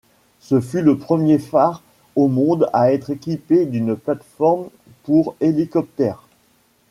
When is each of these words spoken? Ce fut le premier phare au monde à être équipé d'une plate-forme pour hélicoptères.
Ce 0.39 0.59
fut 0.61 0.81
le 0.81 0.97
premier 0.97 1.37
phare 1.37 1.83
au 2.15 2.27
monde 2.27 2.67
à 2.73 2.91
être 2.91 3.11
équipé 3.11 3.67
d'une 3.67 3.95
plate-forme 3.95 4.69
pour 5.03 5.35
hélicoptères. 5.41 6.25